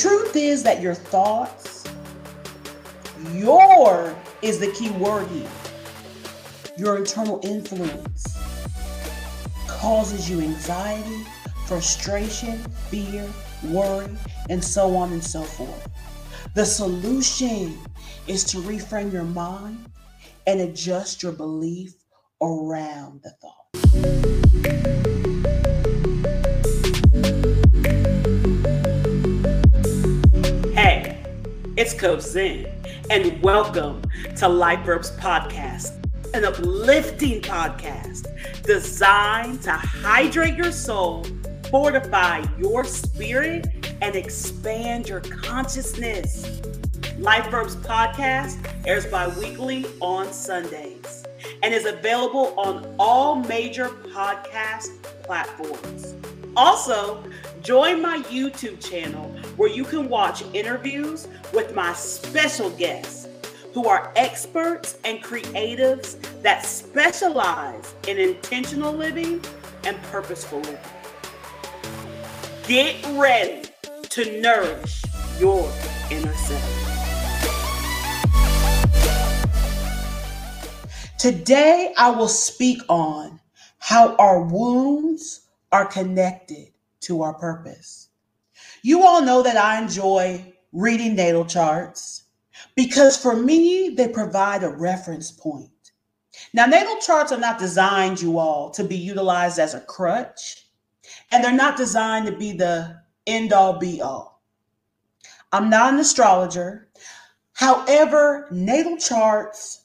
[0.00, 1.84] truth is that your thoughts,
[3.32, 5.48] your is the key word here.
[6.76, 8.38] Your internal influence
[9.66, 11.24] causes you anxiety,
[11.66, 12.58] frustration,
[12.88, 13.28] fear,
[13.64, 14.08] worry,
[14.48, 15.88] and so on and so forth.
[16.54, 17.76] The solution
[18.28, 19.84] is to reframe your mind
[20.46, 21.94] and adjust your belief
[22.40, 24.97] around the thought.
[31.78, 32.66] It's Coach Zen,
[33.08, 34.02] and welcome
[34.34, 35.92] to Life Verbs Podcast,
[36.34, 38.26] an uplifting podcast
[38.64, 41.24] designed to hydrate your soul,
[41.70, 43.68] fortify your spirit,
[44.02, 46.60] and expand your consciousness.
[47.16, 51.24] Life Verbs Podcast airs bi weekly on Sundays
[51.62, 56.16] and is available on all major podcast platforms.
[56.56, 57.22] Also,
[57.62, 63.28] join my YouTube channel where you can watch interviews with my special guests
[63.74, 69.44] who are experts and creatives that specialize in intentional living
[69.84, 70.78] and purposeful living.
[72.66, 73.68] Get ready
[74.10, 75.02] to nourish
[75.40, 75.70] your
[76.10, 76.74] inner self.
[81.18, 83.40] Today, I will speak on
[83.78, 85.40] how our wounds
[85.72, 86.68] are connected
[87.00, 88.08] to our purpose.
[88.82, 92.24] You all know that I enjoy reading natal charts
[92.74, 95.70] because for me, they provide a reference point.
[96.52, 100.66] Now, natal charts are not designed, you all, to be utilized as a crutch,
[101.30, 104.42] and they're not designed to be the end all be all.
[105.52, 106.88] I'm not an astrologer.
[107.52, 109.84] However, natal charts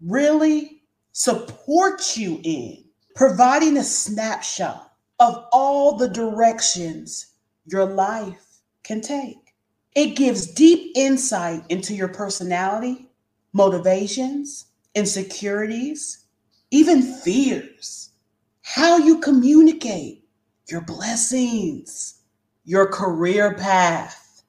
[0.00, 0.82] really
[1.12, 7.34] support you in providing a snapshot of all the directions
[7.70, 9.54] your life can take.
[9.94, 13.08] It gives deep insight into your personality,
[13.52, 16.26] motivations, insecurities,
[16.70, 18.10] even fears,
[18.62, 20.24] how you communicate,
[20.70, 22.20] your blessings,
[22.64, 24.42] your career path,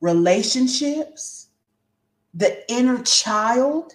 [0.00, 1.48] relationships,
[2.34, 3.92] the inner child,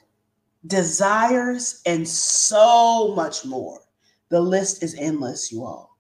[0.68, 3.82] desires, and so much more.
[4.30, 5.97] The list is endless, you all.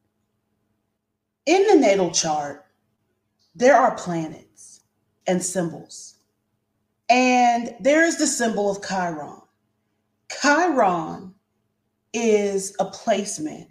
[1.47, 2.65] In the natal chart,
[3.55, 4.81] there are planets
[5.27, 6.15] and symbols.
[7.07, 9.41] And there is the symbol of Chiron.
[10.29, 11.33] Chiron
[12.11, 13.69] is a placement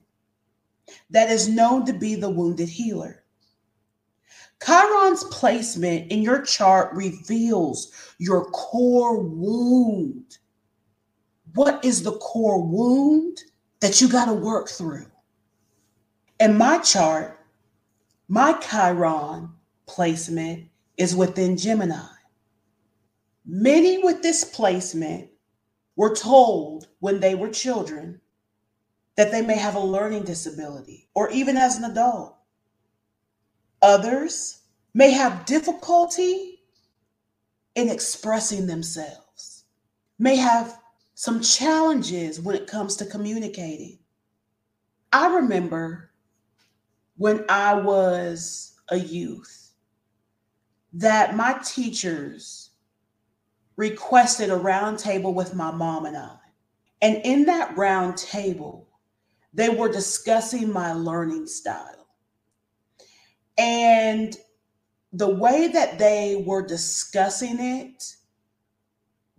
[1.10, 3.24] that is known to be the wounded healer.
[4.64, 10.38] Chiron's placement in your chart reveals your core wound.
[11.54, 13.42] What is the core wound
[13.80, 15.06] that you got to work through?
[16.40, 17.35] In my chart,
[18.28, 19.50] my Chiron
[19.86, 22.08] placement is within Gemini.
[23.44, 25.30] Many with this placement
[25.94, 28.20] were told when they were children
[29.16, 32.36] that they may have a learning disability or even as an adult.
[33.80, 34.62] Others
[34.94, 36.60] may have difficulty
[37.74, 39.64] in expressing themselves,
[40.18, 40.78] may have
[41.14, 43.98] some challenges when it comes to communicating.
[45.12, 46.10] I remember
[47.16, 49.72] when I was a youth
[50.92, 52.70] that my teachers
[53.76, 56.36] requested a round table with my mom and I.
[57.02, 58.88] And in that round table,
[59.52, 62.06] they were discussing my learning style.
[63.58, 64.36] And
[65.12, 68.16] the way that they were discussing it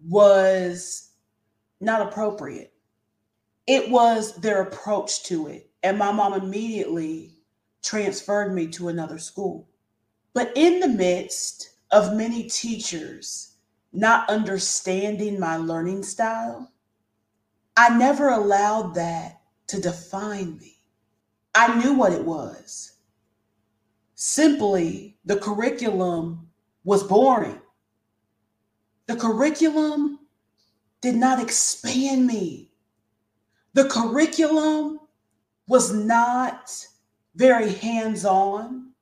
[0.03, 1.11] was
[1.79, 2.73] not appropriate.
[3.65, 5.69] It was their approach to it.
[5.83, 7.36] And my mom immediately
[7.83, 9.67] transferred me to another school.
[10.33, 13.55] But in the midst of many teachers
[13.93, 16.71] not understanding my learning style,
[17.75, 20.77] I never allowed that to define me.
[21.55, 22.93] I knew what it was.
[24.15, 26.49] Simply, the curriculum
[26.83, 27.61] was boring.
[29.07, 30.19] The curriculum
[31.01, 32.71] did not expand me.
[33.73, 34.99] The curriculum
[35.67, 36.87] was not
[37.37, 38.93] very hands on,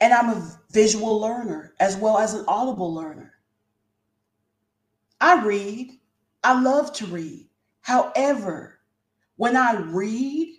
[0.00, 3.34] and I'm a visual learner as well as an audible learner.
[5.20, 5.92] I read,
[6.42, 7.48] I love to read.
[7.82, 8.78] However,
[9.36, 10.56] when I read,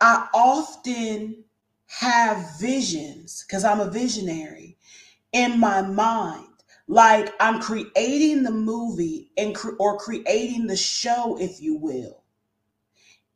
[0.00, 1.44] I often
[1.86, 4.76] have visions because I'm a visionary
[5.32, 6.48] in my mind.
[6.88, 12.24] Like I'm creating the movie and cre- or creating the show, if you will,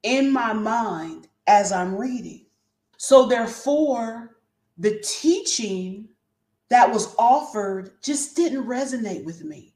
[0.02, 2.47] in my mind as I'm reading.
[2.98, 4.36] So, therefore,
[4.76, 6.08] the teaching
[6.68, 9.74] that was offered just didn't resonate with me.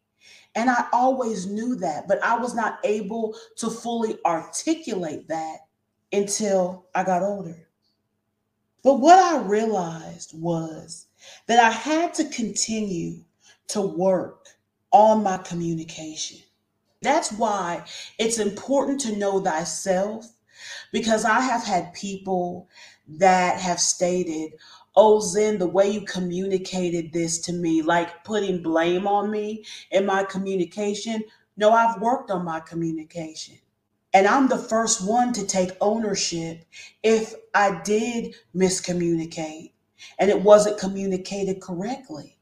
[0.55, 5.59] And I always knew that, but I was not able to fully articulate that
[6.13, 7.69] until I got older.
[8.83, 11.07] But what I realized was
[11.47, 13.25] that I had to continue
[13.69, 14.49] to work
[14.91, 16.41] on my communication.
[17.01, 17.85] That's why
[18.19, 20.27] it's important to know thyself
[20.93, 22.69] because I have had people
[23.09, 24.53] that have stated,
[24.95, 30.05] Oh, Zen, the way you communicated this to me, like putting blame on me in
[30.05, 31.25] my communication.
[31.57, 33.59] No, I've worked on my communication.
[34.15, 36.65] And I'm the first one to take ownership
[37.03, 39.73] if I did miscommunicate
[40.19, 42.37] and it wasn't communicated correctly.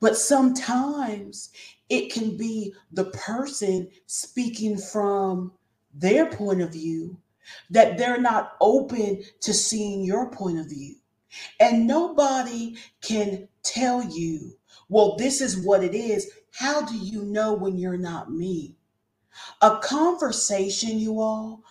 [0.00, 1.50] But sometimes
[1.88, 5.52] it can be the person speaking from
[5.94, 7.18] their point of view
[7.70, 10.96] that they're not open to seeing your point of view.
[11.60, 14.52] And nobody can tell you,
[14.88, 16.30] well, this is what it is.
[16.52, 18.76] How do you know when you're not me?
[19.60, 21.64] A conversation, you all,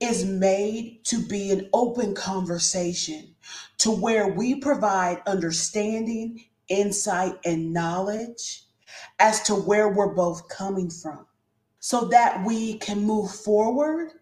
[0.00, 3.34] is made to be an open conversation
[3.78, 8.64] to where we provide understanding, insight, and knowledge
[9.18, 11.26] as to where we're both coming from
[11.80, 14.12] so that we can move forward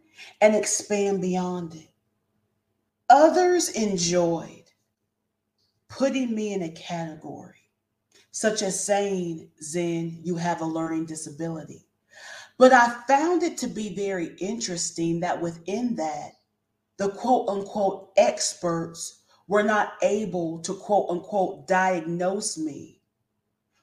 [0.40, 1.90] and expand beyond it.
[3.10, 4.64] Others enjoyed
[5.88, 7.70] putting me in a category,
[8.30, 11.86] such as saying, Zen, you have a learning disability.
[12.58, 16.32] But I found it to be very interesting that within that,
[16.96, 23.00] the quote unquote experts were not able to quote unquote diagnose me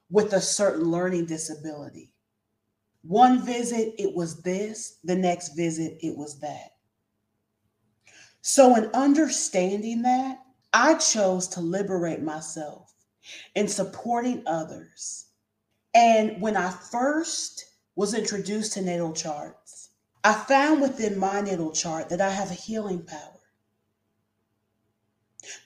[0.10, 2.11] with a certain learning disability.
[3.04, 6.74] One visit, it was this, the next visit, it was that.
[8.42, 10.40] So, in understanding that,
[10.74, 12.94] I chose to liberate myself
[13.56, 15.26] in supporting others.
[15.94, 17.66] And when I first
[17.96, 19.90] was introduced to natal charts,
[20.24, 23.40] I found within my natal chart that I have a healing power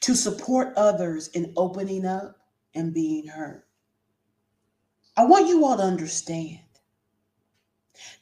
[0.01, 2.37] to support others in opening up
[2.73, 3.63] and being heard.
[5.17, 6.59] I want you all to understand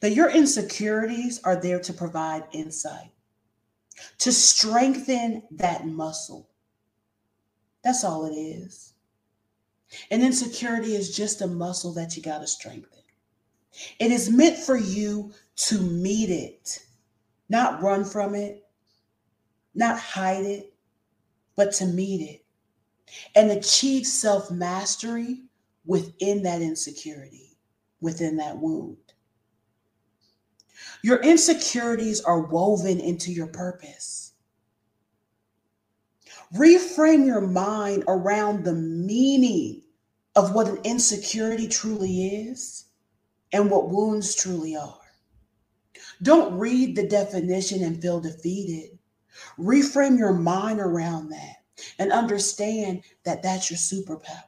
[0.00, 3.10] that your insecurities are there to provide insight,
[4.18, 6.48] to strengthen that muscle.
[7.82, 8.94] That's all it is.
[10.10, 12.90] And insecurity is just a muscle that you got to strengthen.
[13.98, 16.80] It is meant for you to meet it,
[17.48, 18.66] not run from it,
[19.74, 20.72] not hide it,
[21.56, 22.44] but to meet it
[23.34, 25.42] and achieve self mastery
[25.84, 27.56] within that insecurity,
[28.00, 29.03] within that wound.
[31.04, 34.32] Your insecurities are woven into your purpose.
[36.56, 39.82] Reframe your mind around the meaning
[40.34, 42.86] of what an insecurity truly is
[43.52, 44.98] and what wounds truly are.
[46.22, 48.98] Don't read the definition and feel defeated.
[49.58, 51.56] Reframe your mind around that
[51.98, 54.44] and understand that that's your superpower.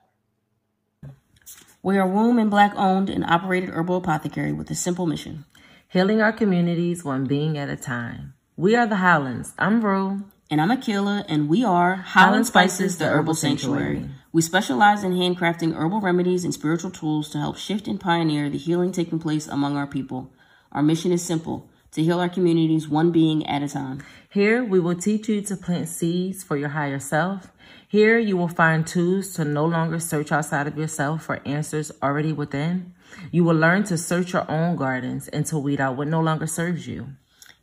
[1.82, 5.44] We are womb and black owned and operated herbal apothecary with a simple mission.
[5.88, 8.35] Healing our communities one being at a time.
[8.56, 9.53] We are the Howlands.
[9.56, 10.25] I'm Rue.
[10.50, 14.11] And I'm Akila, and we are Howland Spices, the Herbal Sanctuary.
[14.33, 18.59] We specialize in handcrafting herbal remedies and spiritual tools to help shift and pioneer the
[18.59, 20.33] healing taking place among our people.
[20.73, 24.02] Our mission is simple to heal our communities one being at a time.
[24.28, 27.52] Here, we will teach you to plant seeds for your higher self.
[27.87, 32.33] Here, you will find tools to no longer search outside of yourself for answers already
[32.33, 32.93] within.
[33.30, 36.46] You will learn to search your own gardens and to weed out what no longer
[36.46, 37.08] serves you.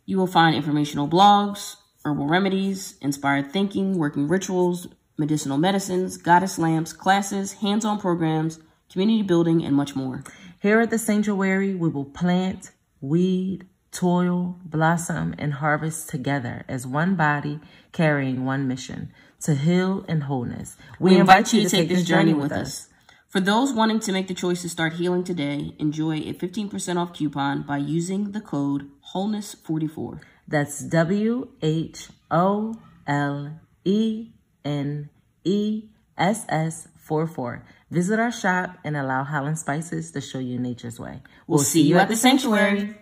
[0.05, 6.93] You will find informational blogs, herbal remedies, inspired thinking, working rituals, medicinal medicines, goddess lamps,
[6.93, 8.59] classes, hands-on programs,
[8.91, 10.23] community building, and much more.
[10.59, 17.15] Here at the sanctuary, we will plant, weed, toil, blossom, and harvest together as one
[17.15, 17.59] body
[17.91, 20.77] carrying one mission to heal and wholeness.
[20.99, 22.89] We, we invite, invite you to take this journey with us.
[23.33, 27.13] For those wanting to make the choice to start healing today, enjoy a 15% off
[27.13, 30.19] coupon by using the code WHOLENESS44.
[30.47, 32.75] That's W H O
[33.07, 34.29] L E
[34.63, 35.09] N
[35.43, 35.85] E
[36.15, 37.65] S S 44.
[37.89, 41.23] Visit our shop and allow Howland Spices to show you nature's way.
[41.47, 42.95] We'll, we'll see you at the sanctuary.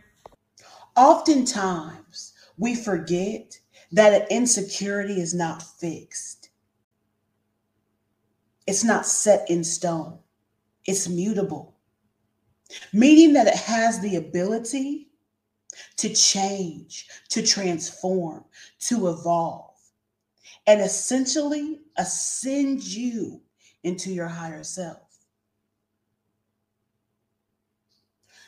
[0.96, 3.60] Oftentimes, we forget
[3.92, 6.41] that an insecurity is not fixed.
[8.72, 10.18] It's not set in stone.
[10.86, 11.76] It's mutable,
[12.94, 15.10] meaning that it has the ability
[15.98, 18.46] to change, to transform,
[18.88, 19.76] to evolve,
[20.68, 23.42] and essentially ascend you
[23.84, 25.18] into your higher self.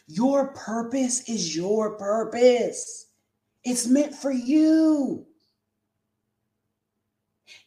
[0.08, 3.08] Your purpose is your purpose.
[3.66, 5.28] It's meant for you.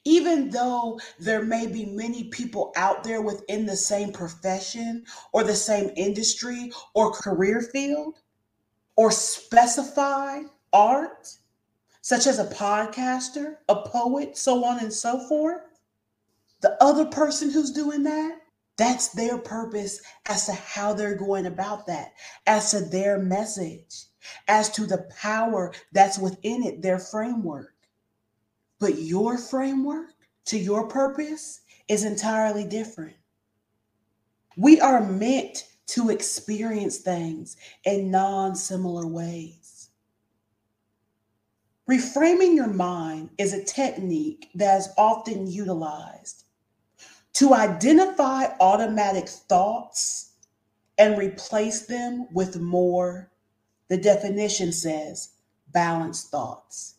[0.06, 5.56] Even though there may be many people out there within the same profession or the
[5.56, 8.14] same industry or career field
[8.94, 11.28] or specified art,
[12.02, 15.62] such as a podcaster, a poet, so on and so forth,
[16.60, 18.38] the other person who's doing that,
[18.76, 22.12] that's their purpose as to how they're going about that,
[22.46, 24.04] as to their message,
[24.46, 27.75] as to the power that's within it, their framework.
[28.78, 30.14] But your framework
[30.46, 33.16] to your purpose is entirely different.
[34.56, 39.90] We are meant to experience things in non similar ways.
[41.88, 46.44] Reframing your mind is a technique that is often utilized
[47.34, 50.32] to identify automatic thoughts
[50.98, 53.30] and replace them with more,
[53.88, 55.30] the definition says,
[55.72, 56.95] balanced thoughts.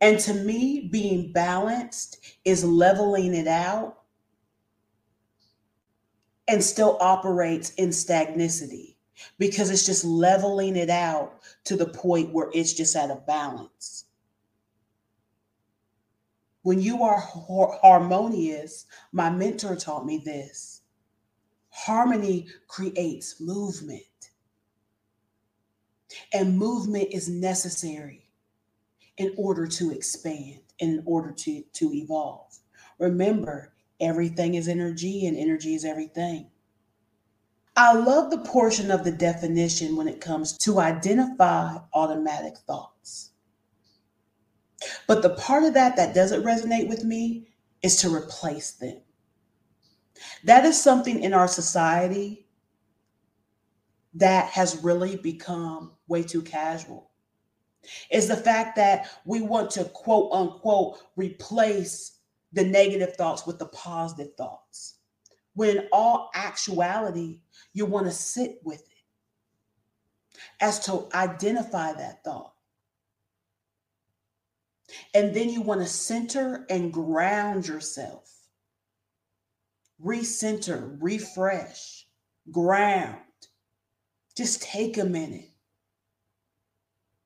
[0.00, 3.98] And to me, being balanced is leveling it out
[6.46, 8.94] and still operates in stagnicity
[9.38, 14.04] because it's just leveling it out to the point where it's just at a balance.
[16.62, 17.18] When you are
[17.82, 20.82] harmonious, my mentor taught me this
[21.70, 24.02] harmony creates movement,
[26.32, 28.27] and movement is necessary
[29.18, 32.56] in order to expand in order to, to evolve.
[32.98, 36.48] Remember, everything is energy and energy is everything.
[37.76, 43.30] I love the portion of the definition when it comes to identify automatic thoughts.
[45.06, 47.48] But the part of that that doesn't resonate with me
[47.82, 49.00] is to replace them.
[50.44, 52.46] That is something in our society
[54.14, 57.07] that has really become way too casual
[58.10, 62.18] is the fact that we want to quote unquote replace
[62.52, 64.96] the negative thoughts with the positive thoughts.
[65.54, 67.40] When in all actuality,
[67.72, 68.98] you want to sit with it
[70.60, 72.54] as to identify that thought.
[75.14, 78.32] And then you want to center and ground yourself.
[80.02, 82.06] Recenter, refresh,
[82.50, 83.18] ground.
[84.36, 85.47] Just take a minute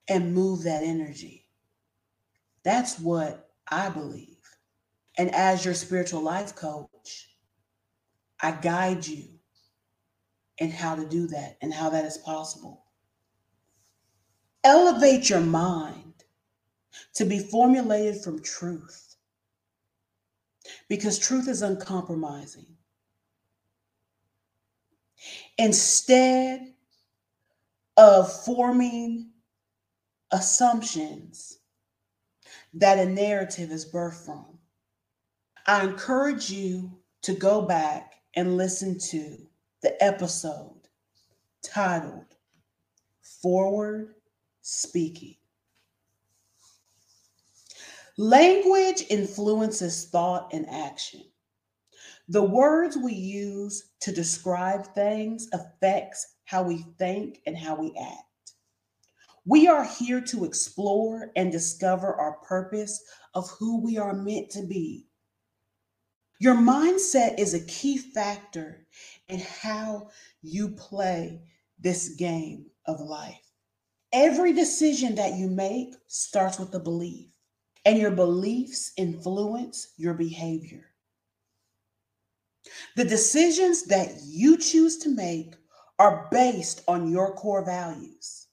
[0.07, 1.45] and move that energy.
[2.63, 4.37] That's what I believe.
[5.17, 7.29] And as your spiritual life coach,
[8.41, 9.25] I guide you
[10.57, 12.85] in how to do that and how that is possible.
[14.63, 16.13] Elevate your mind
[17.15, 19.15] to be formulated from truth
[20.87, 22.65] because truth is uncompromising.
[25.57, 26.73] Instead
[27.97, 29.32] of forming
[30.33, 31.59] assumptions
[32.73, 34.45] that a narrative is birthed from.
[35.67, 39.37] I encourage you to go back and listen to
[39.81, 40.81] the episode
[41.61, 42.35] titled
[43.21, 44.15] Forward
[44.61, 45.35] Speaking.
[48.17, 51.23] Language influences thought and action.
[52.27, 58.32] The words we use to describe things affects how we think and how we act.
[59.45, 64.63] We are here to explore and discover our purpose of who we are meant to
[64.65, 65.07] be.
[66.39, 68.87] Your mindset is a key factor
[69.27, 70.09] in how
[70.41, 71.41] you play
[71.79, 73.39] this game of life.
[74.13, 77.27] Every decision that you make starts with a belief,
[77.85, 80.85] and your beliefs influence your behavior.
[82.95, 85.55] The decisions that you choose to make
[85.99, 88.47] are based on your core values.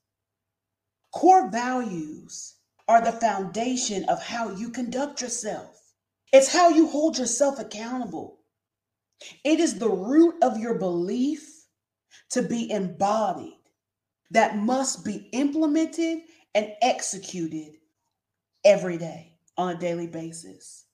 [1.12, 5.95] Core values are the foundation of how you conduct yourself.
[6.33, 8.38] It's how you hold yourself accountable.
[9.45, 11.67] It is the root of your belief
[12.31, 13.59] to be embodied
[14.31, 16.21] that must be implemented
[16.55, 17.76] and executed
[18.64, 20.87] every day on a daily basis.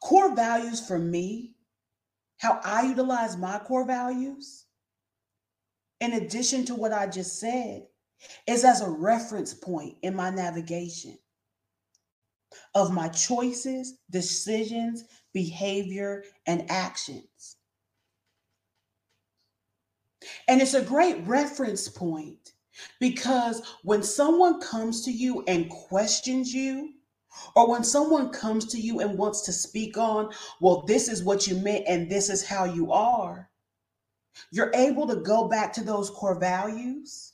[0.00, 1.56] Core values for me,
[2.38, 4.66] how I utilize my core values,
[6.00, 7.86] in addition to what I just said,
[8.46, 11.18] is as a reference point in my navigation
[12.74, 17.56] of my choices, decisions, behavior, and actions.
[20.48, 22.52] And it's a great reference point
[23.00, 26.94] because when someone comes to you and questions you
[27.56, 31.46] Or when someone comes to you and wants to speak on, well, this is what
[31.46, 33.50] you meant and this is how you are,
[34.50, 37.32] you're able to go back to those core values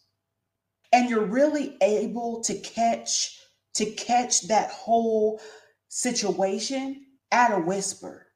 [0.93, 3.41] and you're really able to catch
[3.75, 5.41] to catch that whole
[5.89, 8.27] situation at a whisper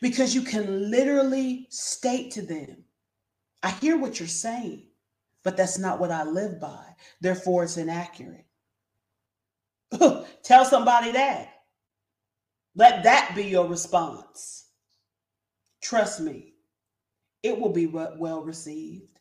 [0.00, 2.84] because you can literally state to them,
[3.62, 4.88] I hear what you're saying,
[5.44, 6.84] but that's not what I live by.
[7.20, 8.46] Therefore, it's inaccurate.
[10.42, 11.48] Tell somebody that.
[12.74, 14.66] Let that be your response.
[15.82, 16.51] Trust me,
[17.42, 19.18] it will be well received.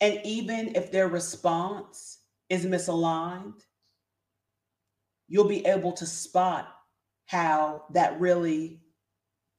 [0.00, 2.18] And even if their response
[2.48, 3.62] is misaligned,
[5.28, 6.68] you'll be able to spot
[7.26, 8.80] how that really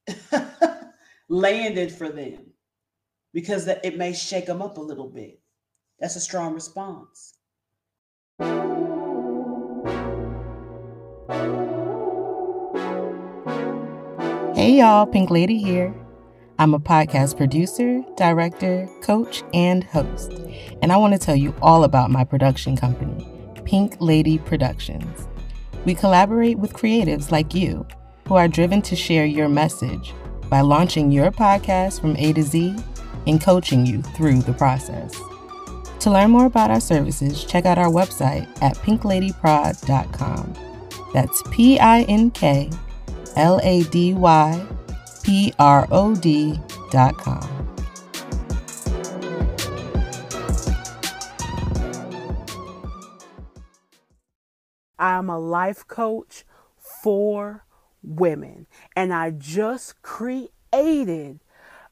[1.29, 2.45] landed for them
[3.33, 5.41] because it may shake them up a little bit.
[5.99, 7.33] That's a strong response.
[14.55, 16.04] Hey y'all, Pink Lady here.
[16.57, 20.31] I'm a podcast producer, director, coach, and host.
[20.81, 23.27] And I want to tell you all about my production company,
[23.65, 25.27] Pink Lady Productions.
[25.83, 27.85] We collaborate with creatives like you
[28.27, 30.13] who are driven to share your message
[30.49, 32.77] by launching your podcast from A to Z
[33.27, 35.13] and coaching you through the process.
[35.99, 40.53] To learn more about our services, check out our website at pinkladyprod.com.
[41.13, 42.69] That's P I N K
[43.35, 44.65] L A D Y
[45.25, 46.59] P R O D
[46.91, 47.41] dot com.
[54.99, 56.45] I'm a life coach
[56.77, 57.65] for
[58.03, 61.39] women, and I just created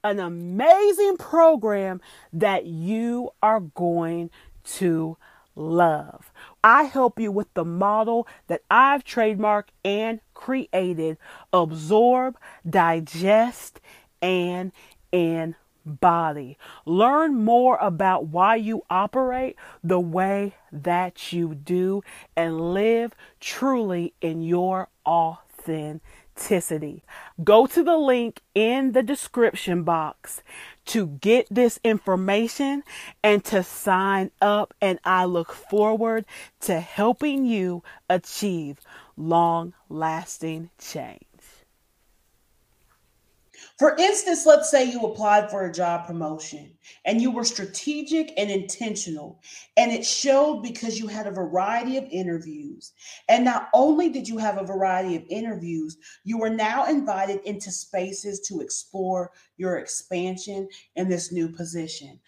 [0.04, 4.30] an amazing program that you are going
[4.66, 5.18] to
[5.56, 6.32] love.
[6.64, 11.18] I help you with the model that I've trademarked and created
[11.52, 13.82] absorb, digest,
[14.22, 14.72] and
[15.12, 16.58] embody.
[16.86, 22.02] Learn more about why you operate the way that you do
[22.36, 26.02] and live truly in your authenticity.
[27.44, 30.42] Go to the link in the description box
[30.86, 32.84] to get this information
[33.24, 34.74] and to sign up.
[34.82, 36.26] And I look forward
[36.62, 38.80] to helping you achieve
[39.16, 41.33] long lasting change.
[43.80, 46.74] For instance, let's say you applied for a job promotion
[47.06, 49.42] and you were strategic and intentional,
[49.78, 52.94] and it showed because you had a variety of interviews.
[53.30, 57.72] And not only did you have a variety of interviews, you were now invited into
[57.72, 62.20] spaces to explore your expansion in this new position.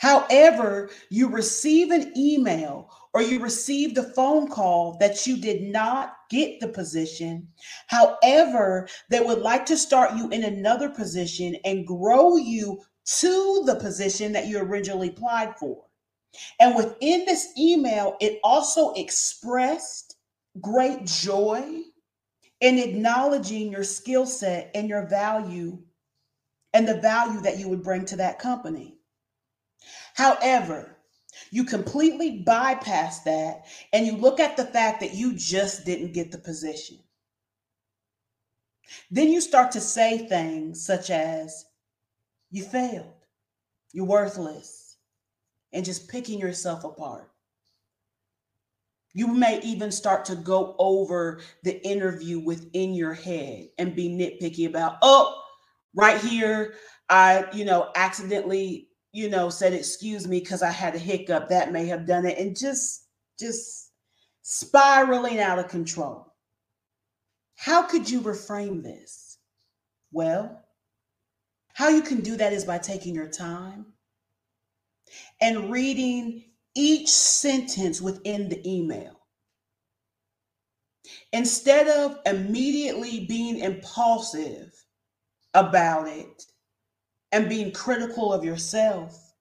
[0.00, 6.14] However, you receive an email or you received a phone call that you did not
[6.30, 7.48] get the position.
[7.86, 12.80] However, they would like to start you in another position and grow you
[13.18, 15.84] to the position that you originally applied for.
[16.58, 20.16] And within this email, it also expressed
[20.62, 21.82] great joy
[22.62, 25.82] in acknowledging your skill set and your value
[26.72, 28.96] and the value that you would bring to that company.
[30.20, 30.98] However,
[31.50, 36.30] you completely bypass that and you look at the fact that you just didn't get
[36.30, 36.98] the position.
[39.10, 41.64] Then you start to say things such as,
[42.50, 43.14] you failed,
[43.94, 44.98] you're worthless,
[45.72, 47.30] and just picking yourself apart.
[49.14, 54.68] You may even start to go over the interview within your head and be nitpicky
[54.68, 55.40] about, oh,
[55.94, 56.74] right here,
[57.08, 61.72] I, you know, accidentally you know, said, excuse me, because I had a hiccup, that
[61.72, 63.06] may have done it, and just
[63.38, 63.92] just
[64.42, 66.34] spiraling out of control.
[67.56, 69.38] How could you reframe this?
[70.12, 70.64] Well,
[71.74, 73.86] how you can do that is by taking your time
[75.40, 76.44] and reading
[76.74, 79.20] each sentence within the email.
[81.32, 84.72] Instead of immediately being impulsive
[85.54, 86.44] about it,
[87.32, 89.32] and being critical of yourself,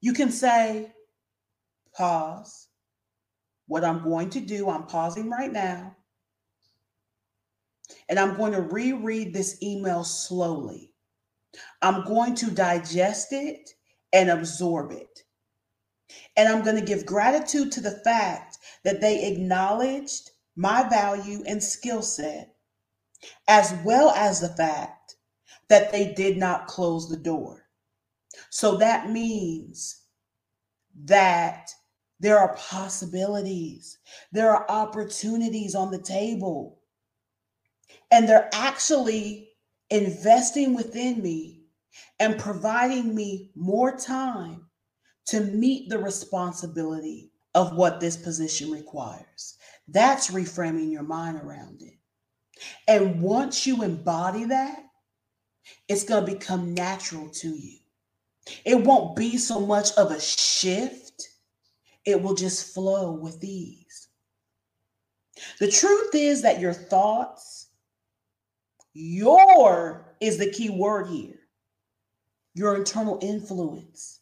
[0.00, 0.92] you can say,
[1.96, 2.68] pause.
[3.66, 5.96] What I'm going to do, I'm pausing right now.
[8.08, 10.92] And I'm going to reread this email slowly.
[11.82, 13.70] I'm going to digest it
[14.12, 15.20] and absorb it.
[16.36, 21.62] And I'm going to give gratitude to the fact that they acknowledged my value and
[21.62, 22.54] skill set,
[23.48, 25.03] as well as the fact
[25.68, 27.66] that they did not close the door.
[28.50, 30.02] So that means
[31.04, 31.70] that
[32.20, 33.98] There are possibilities,
[34.32, 36.80] there are opportunities on the table.
[38.10, 39.50] And they're actually
[39.90, 41.64] investing within me
[42.20, 44.66] and providing me more time
[45.26, 49.56] to meet the responsibility of what this position requires.
[49.88, 51.94] That's reframing your mind around it.
[52.88, 54.83] And once you embody that,
[55.88, 57.78] it's going to become natural to you.
[58.64, 61.28] It won't be so much of a shift,
[62.04, 64.08] it will just flow with ease.
[65.60, 67.68] The truth is that your thoughts,
[68.92, 71.40] your is the key word here.
[72.54, 74.20] Your internal influence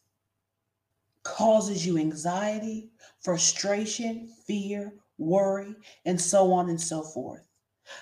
[1.22, 5.74] causes you anxiety, frustration, fear, worry,
[6.04, 7.46] and so on and so forth.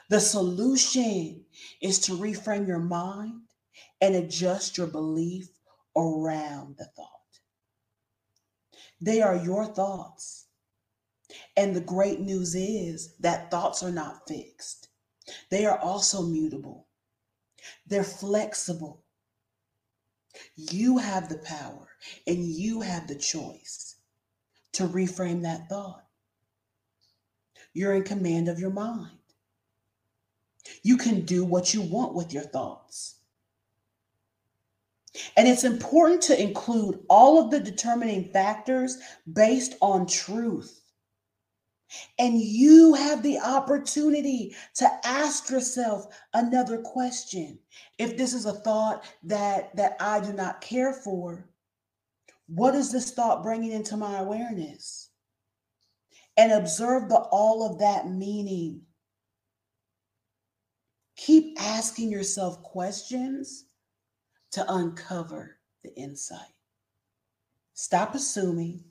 [0.09, 1.45] The solution
[1.81, 3.43] is to reframe your mind
[4.01, 5.49] and adjust your belief
[5.97, 7.09] around the thought.
[9.01, 10.47] They are your thoughts.
[11.57, 14.89] And the great news is that thoughts are not fixed,
[15.49, 16.89] they are also mutable,
[17.87, 19.05] they're flexible.
[20.57, 21.89] You have the power
[22.27, 23.97] and you have the choice
[24.73, 26.05] to reframe that thought.
[27.73, 29.20] You're in command of your mind.
[30.83, 33.17] You can do what you want with your thoughts.
[35.37, 38.99] And it's important to include all of the determining factors
[39.33, 40.81] based on truth.
[42.19, 47.59] And you have the opportunity to ask yourself another question.
[47.99, 51.49] If this is a thought that that I do not care for,
[52.47, 55.09] what is this thought bringing into my awareness?
[56.37, 58.83] And observe the all of that meaning.
[61.31, 63.67] Keep asking yourself questions
[64.51, 66.57] to uncover the insight.
[67.73, 68.83] Stop assuming,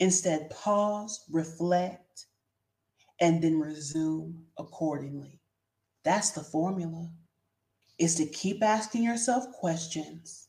[0.00, 2.24] instead, pause, reflect,
[3.20, 5.42] and then resume accordingly.
[6.04, 7.10] That's the formula.
[7.98, 10.48] Is to keep asking yourself questions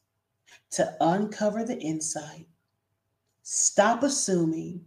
[0.72, 2.48] to uncover the insight.
[3.44, 4.86] Stop assuming,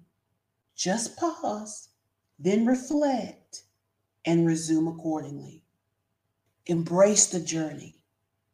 [0.75, 1.91] just pause,
[2.39, 3.65] then reflect
[4.25, 5.63] and resume accordingly.
[6.69, 7.97] Embrace the journey.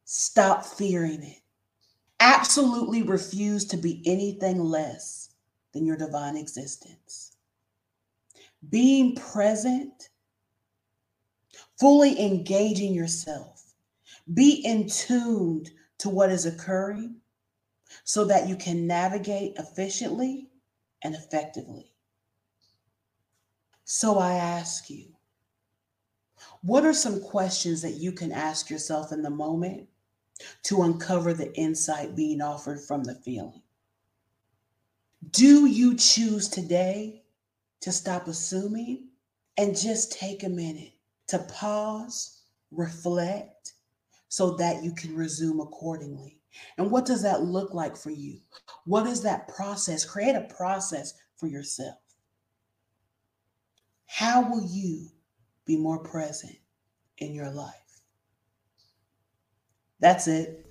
[0.05, 1.41] Stop fearing it.
[2.21, 5.35] Absolutely refuse to be anything less
[5.73, 7.33] than your divine existence.
[8.71, 10.09] Being present,
[11.79, 13.75] fully engaging yourself,
[14.33, 17.17] be in tuned to what is occurring
[18.05, 20.49] so that you can navigate efficiently
[21.03, 21.93] and effectively.
[23.85, 25.14] So I ask you,
[26.65, 29.87] what are some questions that you can ask yourself in the moment
[30.63, 33.61] to uncover the insight being offered from the feeling?
[35.31, 37.23] Do you choose today
[37.83, 39.09] to stop assuming
[39.59, 40.93] and just take a minute
[41.29, 43.75] to pause, reflect,
[44.29, 46.39] so that you can resume accordingly?
[46.79, 48.39] And what does that look like for you?
[48.87, 50.07] What is that process?
[50.07, 51.99] Create a process for yourself.
[54.07, 55.11] How will you
[55.65, 56.57] be more present
[57.19, 57.75] in your life.
[60.01, 60.67] That's it.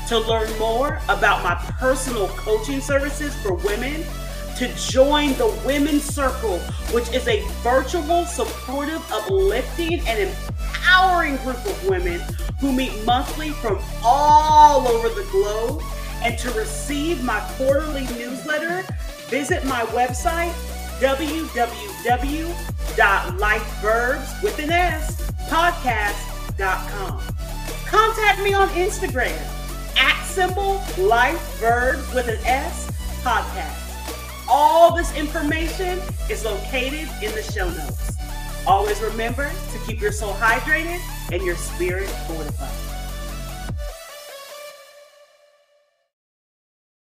[0.08, 4.04] To learn more about my personal coaching services for women,
[4.58, 6.58] to join the Women's Circle,
[6.90, 12.20] which is a virtual, supportive, uplifting, and empowering group of women
[12.60, 15.80] who meet monthly from all over the globe.
[16.24, 18.84] And to receive my quarterly newsletter,
[19.28, 20.52] visit my website,
[20.98, 22.58] www.lifeverbs.
[27.86, 29.38] Contact me on Instagram
[29.96, 32.90] at symbol lifeverbs with an S
[33.22, 33.87] podcast.
[34.50, 38.16] All this information is located in the show notes.
[38.66, 42.87] Always remember to keep your soul hydrated and your spirit fortified.